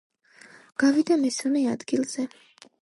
გავიდა 0.85 1.19
მესამე 1.27 1.65
ადგილზე. 1.77 2.31